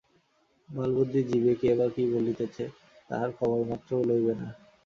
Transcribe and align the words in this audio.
বালবুদ্ধি 0.69 1.21
জীবে 1.29 1.53
কে 1.61 1.69
বা 1.79 1.87
কি 1.93 2.03
বলিতেছে, 2.13 2.63
তাহার 3.09 3.29
খবরমাত্রও 3.37 4.07
লইবে 4.09 4.33
না। 4.39 4.47